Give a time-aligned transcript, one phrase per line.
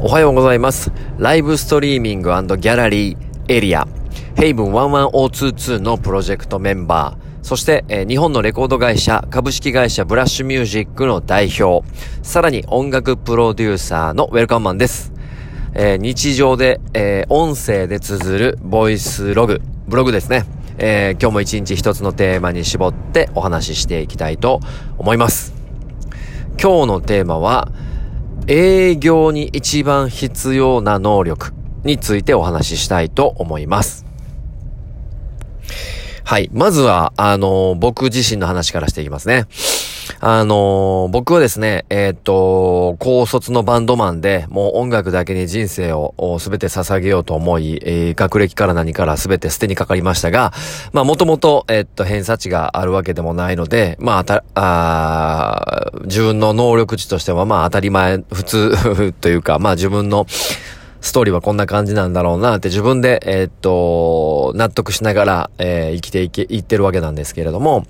[0.00, 0.92] おはようございます。
[1.18, 3.88] ライブストリーミングギャラリーエリア、
[4.36, 11.84] ヘイブン11022のプロジェクトメンバー、そして、えー、日本のレコード会社、株式会社ブラッシュミュージックの代表、
[12.22, 15.12] さらに音楽プロデューサーのウェルカムマンです。
[15.74, 20.44] えー、日常で、えー、音声で綴るボイスログ、ブログですね。
[20.78, 24.60] えー、今日も一日一つのテーマに絞ってお話ししていきたいと
[24.96, 25.54] 思います。
[26.62, 27.72] 今日のテーマは、
[28.50, 31.52] 営業に一番必要な能力
[31.84, 34.06] についてお話ししたいと思います。
[36.24, 36.48] はい。
[36.52, 39.46] まずは、あの、僕自身の話からしていきますね。
[40.20, 50.52] あのー、僕はですね、えー、っと、高卒のバンドマンで、もう音楽だけに人生をすべて捧げようと思い、えー、学歴から何からすべて捨てにかかりましたが、
[50.92, 60.26] まあ、もともと、え、っと、偏差値があるわけでもないので、まあ、た、あ自分の能力値としては、まあ、当たり前、普通 というか、まあ、自分の、
[61.08, 67.86] ストーリーはこんな感じなんだろうなって自分で、えー、っと、納得しながら、えー、生きていけ、いってるわけなんですけれども、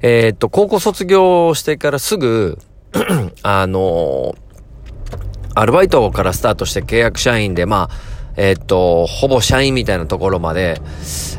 [0.00, 2.58] えー、っと、高校卒業してからすぐ
[3.42, 4.34] あの
[5.54, 7.96] アルバイトからスタートして契約社員で、まあ、
[8.36, 10.80] えっと、ほぼ社員みたいなところまで、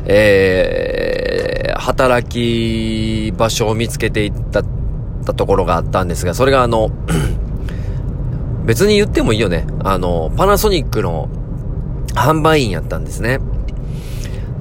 [0.06, 4.62] えー、働き場所を見つけていった
[5.28, 6.90] たところがあったんですが、それがあの
[8.68, 9.66] 別に言ってもいいよね。
[9.82, 11.30] あの、パナソニックの
[12.14, 13.38] 販売員やったんですね。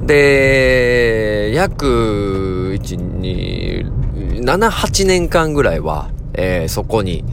[0.01, 7.25] で、約、1、2、7、8年間ぐらいは、えー、そこに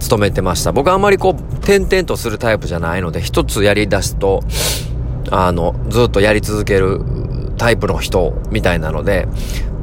[0.00, 0.72] 勤めてました。
[0.72, 4.42] 僕あんまりこう、転々とするタイプじゃないので、一つやり出すと、
[5.30, 7.00] あの、ずっとやり続ける
[7.56, 9.26] タイプの人みたいなので、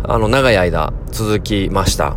[0.03, 2.15] あの、長い間続きました。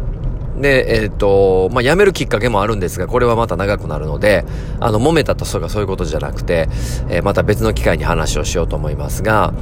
[0.60, 4.44] で、えっ、ー、と、まあ、辞めるきっかけもあるんですが、これはまた長くなるので、
[4.80, 6.68] あの、揉めたとそうかそういうことじゃなくて、
[7.08, 9.54] えー、また別の機会に話をしようと思いますが、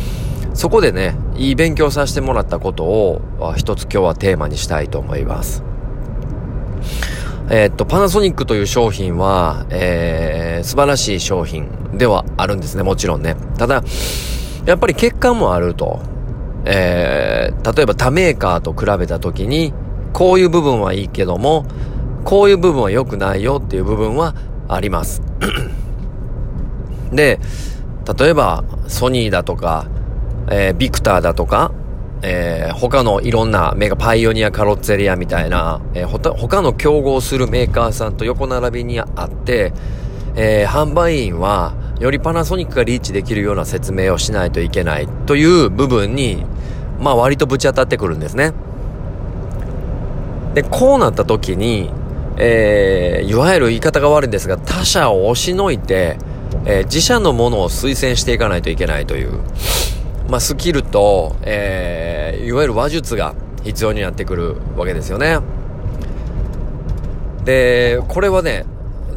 [0.55, 3.21] そこでね、いい勉強させてもらったことを、
[3.57, 5.63] 一つ今日はテーマにしたいと思います。
[7.51, 13.37] えっ、と、パナソニックという商品は、えー、素晴らしい商品ではあるんですね、もちろんね。
[13.59, 13.85] ただ、
[14.65, 16.01] やっぱり欠陥もあると。
[16.69, 19.73] えー、例えば他メーカーと比べたときに、
[20.17, 21.67] こういう部分はいいけども、
[22.25, 24.35] こういう部分は良くないよっていう部分は
[24.67, 25.21] あります。
[27.13, 27.39] で、
[28.19, 29.87] 例えば、ソニーだとか、
[30.51, 31.71] えー、ビクターだとか、
[32.23, 39.75] えー、他のいろんなメガパイオニアカロッツェリアみたいな、えー、他の競合するメーカーさんと横並びにあって、
[40.35, 46.43] えー、販売員はよりパナソニックがリーチできるような説明をしないといけないという部分に、
[46.99, 48.55] まあ割とぶち当たってくるんですね。
[50.57, 51.91] で、こうなった時に、
[52.39, 56.17] えー、いわゆる言い方が悪いんですが、他社を押しのいて、
[56.65, 59.43] えー、自社のものを推薦していかないといけないという、
[60.31, 63.35] まあ、スキルと、えー、いわゆる話術が
[63.65, 65.41] 必要になってくるわけですよね。
[67.45, 68.65] で、これはね、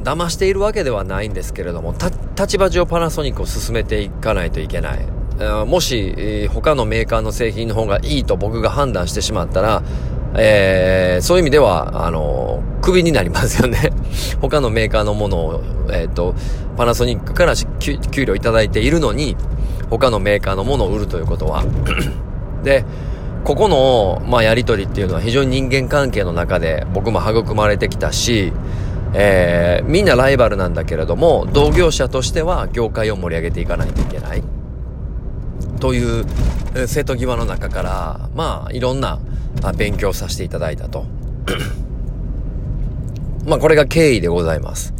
[0.03, 1.95] 騙しているわけではないんですけれども、
[2.37, 5.05] 立場上パナソニックを進めていかないといけない。
[5.65, 9.83] もし、他のメーカーの製品の方がいいと僕が判断してしまったら、
[10.35, 13.91] えー、そういう意味では、あの、クビになりますよね。
[14.41, 16.35] 他のメーカーのものを、えっ、ー、と、
[16.77, 17.53] パナソニックから
[18.11, 19.35] 給料いただいているのに、
[19.89, 21.63] 他のメーカーのものを売るということは。
[22.63, 22.85] で、
[23.43, 28.51] ここの、まあ、やりとりっていうのは非常に人間関係の中で僕も育まれてきたし、
[29.13, 34.43] えー、みんなライバルなんだけれども、同業者としては業界を盛り上げていかないといけない。
[35.79, 36.25] という、
[36.87, 39.19] 瀬戸際の中から、まあ、いろんな、
[39.75, 41.05] 勉強させていただいたと。
[43.45, 44.93] まあこれが経緯でございます。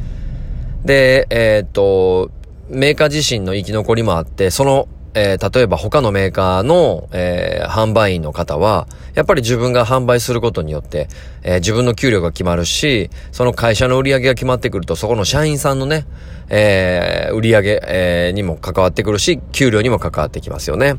[0.83, 2.31] で、えー、っと、
[2.69, 11.07] メーカー自身の生き残りもあって、その、えー、例えば他のメーカーの、えー、販売員の方は、やっぱり自分が販売することによって、
[11.43, 16.05] えー、自分の給料が決まるし、その会社の売り上げが決まってくると、そこの社員さんのね、
[16.49, 20.95] え、売り上げ、え、にも関わってくるし、給料にも関わってきますよね。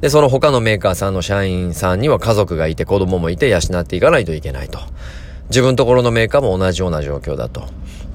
[0.00, 4.78] で、その他のメーカーさんの社員さんには家族がいて子供もいて養っていかないといけないと。
[5.48, 7.64] 自分ところのメーカーも同じような状況だと。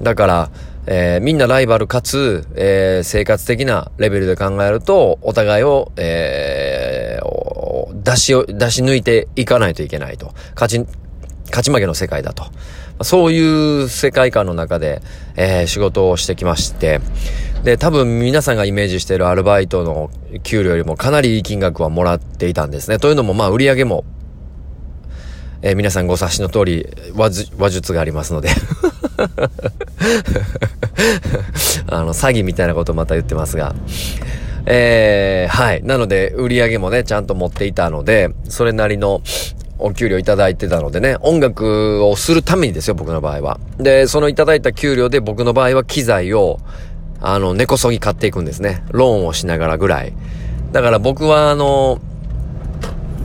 [0.02, 0.50] だから、
[0.86, 10.32] えー、みんなライバルかつ、えー、生活的なレベルで考えると、お互いを、えー、出しを、出し抜いていかないといけないと。
[10.54, 10.86] 勝ち、
[11.46, 12.44] 勝ち負けの世界だと。
[13.02, 15.00] そういう世界観の中で、
[15.36, 17.00] えー、仕事をしてきまして、
[17.64, 20.10] で、多分皆さんがイメージしているアルバイトの
[20.42, 22.98] 給料よりもかなりいい金額はもらっていたんですね。
[22.98, 24.04] というのも、まあ、売り上げも、
[25.62, 28.48] えー、皆さんご察しの通り、話術がありますので
[31.88, 33.74] あの、詐欺みたいなことまた言ってますが。
[34.66, 35.82] えー、はい。
[35.82, 39.22] なので、売り上げもね、ちゃんと持っていたので、それなりの
[39.78, 43.58] お給料いただいてたのでね、音楽をするためにですよ、僕の場合は。
[43.78, 46.58] で、そのいただいた給料で僕の場合は機材を、
[47.20, 48.84] あの、根こそぎ買っていくんですね。
[48.90, 50.12] ローンをしながらぐらい。
[50.72, 52.00] だから僕は、あの、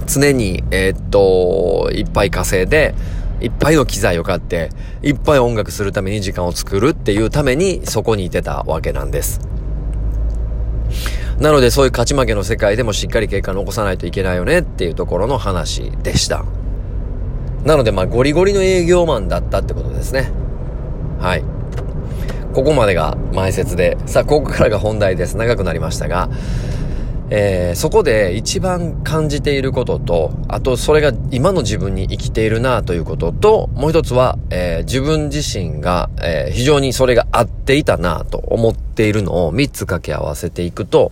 [0.07, 2.95] 常に、えー、っと、いっぱい稼いで、
[3.41, 4.69] いっぱいの機材を買って、
[5.01, 9.41] いっぱい音楽するために時間を作るっていうためにそこにいてたわけなんです。
[11.39, 16.45] なのでそういう勝ち負けの世界でもしっかり結果残さないといけないよねっていうところの話でした。
[17.65, 20.31] なのでまあゴリゴリの営業マンだったってことですね。
[21.19, 21.43] はい。
[22.53, 25.35] ここまでが前説で、さあここからが本題です。
[25.35, 26.29] 長くなりましたが、
[27.31, 41.09] えー、そこで一番感じていることと、あとそれが今の自分に生きているなということと、もう一つは、えー、自分自身が、えー、非常にそれが合っていたなと思っているのを三つ掛け合わせていくと、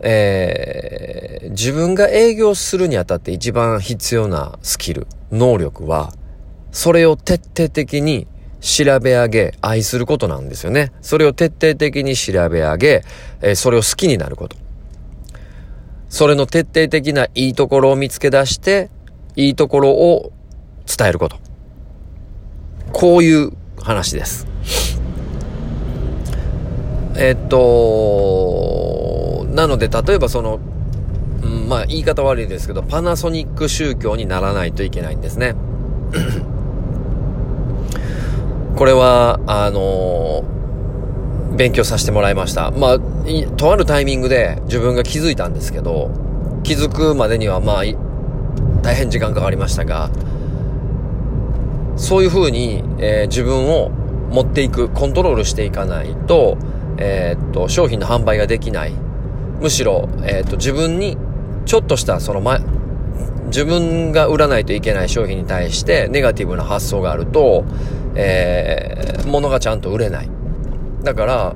[0.00, 6.12] えー、自分が営業するにあたって一番必要なスキル、能力は、
[6.72, 8.26] それを徹底的に
[8.60, 10.92] 調べ上げ、愛することなんですよね。
[11.02, 13.04] それを徹底的に調べ上げ、
[13.42, 14.56] え、それを好きになること。
[16.08, 18.90] それの徹底的ないいところを見つけ出して、
[19.36, 20.32] いいところを
[20.86, 21.36] 伝えること。
[22.92, 24.46] こういう話です。
[27.18, 30.60] えっと、なので、例えばその、
[31.42, 35.54] うん、まあ言い方悪いですけど、パナソニック宗教にならないといけないんですね。
[38.76, 42.70] これは、あのー、勉強させてもらいました。
[42.72, 42.98] まあ、
[43.56, 46.10] とあるタイミングで自分が気づいたんですけど、
[46.62, 47.84] 気づくまでにはまあ、
[48.82, 50.10] 大変時間かかりましたが、
[51.96, 53.88] そういう風に、えー、自分を
[54.30, 56.58] 持っていく、コントロールしていかないと、
[56.98, 58.92] えー、っと、商品の販売ができない。
[59.58, 61.16] むしろ、えー、っと、自分に、
[61.64, 62.60] ちょっとしたその前、
[63.46, 67.64] 自分が売らないといけない商品に対してネガティブな発想があると、
[68.16, 70.28] えー、物がちゃんと売れない。
[71.02, 71.54] だから、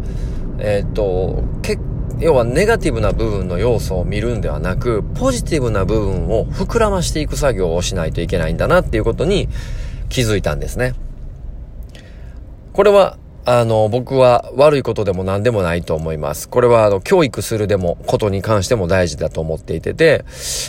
[0.58, 1.78] えっ、と、け、
[2.18, 9.48] 要はネガティブな部分の要素を見るんではなく、ポジティブな部分を膨らましていく作業をしないといけないんだなっていうことに
[10.08, 10.94] 気づいたんですね。
[12.72, 13.16] これは
[13.46, 16.48] あの、僕は悪いことでも何でもないと思います。
[16.48, 20.24] これは、あの、教育するでも、ことに関しても大事だと思っていてて、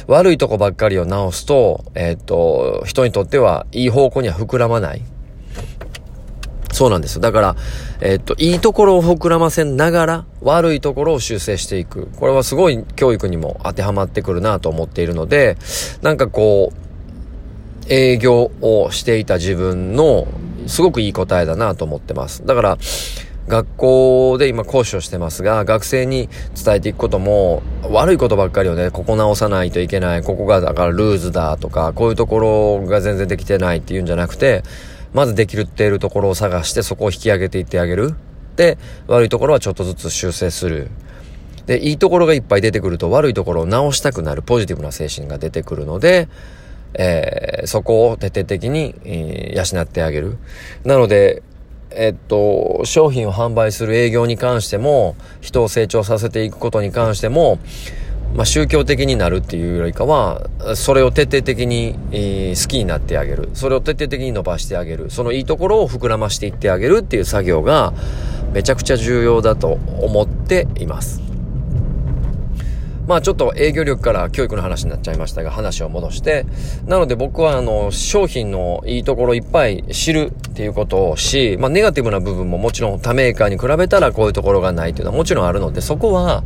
[0.08, 5.04] 悪いとこばっかりを直すと、えっ、と、人にとってはいい方向には膨らまない。
[6.72, 7.20] そうなんです。
[7.20, 7.56] だから、
[8.00, 12.08] えっ、と、いいところを膨らませながら、悪いところを修正していく。
[12.18, 15.58] これはすごい教育にも当てはまってくるなと思っているので、
[16.02, 20.28] なんかこう、営業をしていた自分の
[20.68, 22.46] すごくいい答えだなと思ってます。
[22.46, 22.78] だから、
[23.48, 26.30] 学校で今講師をしてますが、学生に
[26.64, 34.64] 伝えていくことも、悪いことばっかりをね、ここ直さないといけない、ここがだからルーズだとか、こういうところが全然できてないっていうんじゃなくて、
[35.14, 38.16] まずできるっているところを探してそこを引き上げていってあげる。
[38.56, 38.78] で、
[39.08, 40.90] 悪いところはちょっとずつ修正する。
[41.66, 46.28] で、いいところがいっぱい出てくると悪いところを直したくなるポジティブな精神が出てくるので、
[46.94, 50.38] えー、そこを徹底的に、えー、養ってあげる。
[50.84, 51.44] なので、
[51.92, 57.60] えっと、商品を販売する営業に関しても、人を成長させていくことに関しても、
[58.36, 63.50] まあ、宗教的になるっていうよりかは、それを徹底的に、えー、好きになってあげる。
[63.54, 65.10] それを徹底的に伸ばしてあげる。
[65.10, 67.94] そのいいところを膨らましていってあげるっていう作業が、
[68.54, 71.22] めちゃくちゃ重要だと思っています。
[73.08, 76.46] まあちょっと営業力から教育の話になっちゃいましたが、話を戻して、
[76.86, 86.44] なので僕はあの、商品のいいところいっぱい知るっていうことをし、まあネガティブな部分ももちろん他メーカーに比べたらこういうところがないっていうのはもちろんあるので、そこは、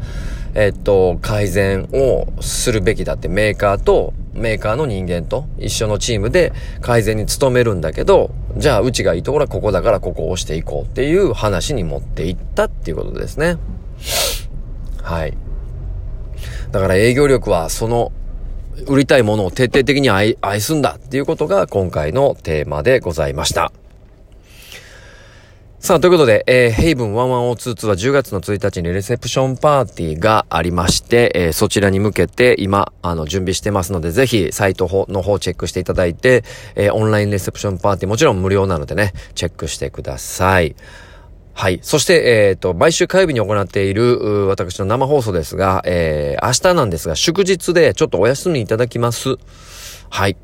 [0.55, 13.57] えっと、改善をするべきだってメーカーとメーカーの人間と一緒のチームで改善に努めるんだけど、じゃあうちがいいところはここだからここを押していこうっていう話に持っていったっていうことですね。
[15.03, 15.38] はい。
[16.71, 18.12] だから営業力はその
[18.88, 23.71] 売りたいものを徹底的に愛愛すんだっていうことが今回のテーマでございました。
[25.86, 40.75] さあ、ということで、えー、ヘイブン11022は10月の1日にレセプションパーティーがありまして、えー、そちらに向けて今、あの、準備してますので、ぜひ、サイトの方チェックしていただいて、えー、オンラインレセプションパーティーもちろん無料なのでね、チェックしてください。
[41.54, 41.80] はい。
[41.84, 49.36] そして、えっ、ー、と、毎週火曜日に行っている、私の生放送ですが、えー、明日なんですが、祝日でちょっとお休みいただきます。
[50.10, 50.36] はい。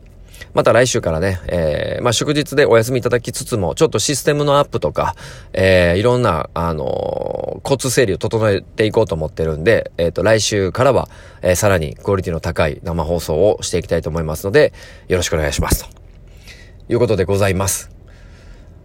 [0.54, 5.16] また来週からね、えー、まあ、祝日でお休みいただきつつも、ちょっとシステムのアップとか、
[5.54, 11.10] えー、いろんな、あのー、交通整理を整えていこうと思ってるんで、えっ、と、来週からは、
[11.42, 14.74] えさらにクオリティの高い生放送をしていきたいと思いますので、
[15.08, 15.90] よろしくお願いします。
[15.90, 17.90] ということでございます。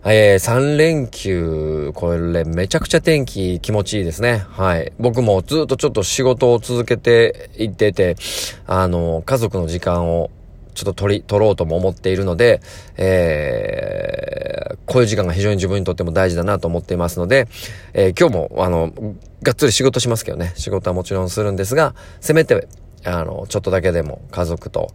[0.08, 4.44] えー、3連休、これめちゃくちゃ天気気持ちいいですね。
[4.50, 4.92] はい。
[5.00, 8.14] 僕もずっとちょっと仕事を続けていってて、
[8.68, 10.30] あの、家族の時間を
[10.76, 12.60] ちょっと取り、取ろうとも思っているので、
[12.98, 17.48] えー、こういう時間が非常に自分にとっても大事だなと思っていますので、
[17.94, 18.92] えー、今日も、あの、
[19.42, 22.68] がっつり仕事しますけどね、仕事はもちろんするんですが、せめて、
[23.04, 24.90] あの、ちょっとだけでも家族と、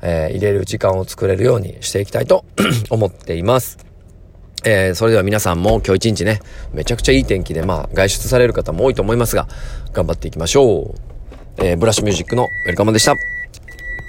[0.00, 2.44] えー、入れる時間を作れるようにしていきたいと
[2.90, 3.78] 思っています。
[4.64, 6.40] えー、それでは皆さんも今日一日ね、
[6.72, 9.46] めちゃくちゃいい天気で、まあ、外出される方も多いと思いますが、
[9.92, 10.94] 頑張っていきましょう。
[11.58, 13.35] えー、ブラッシュミュージックのウェルカムでした。